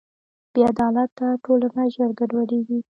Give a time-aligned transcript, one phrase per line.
[0.53, 2.77] بېعدالته ټولنه ژر ګډوډېږي.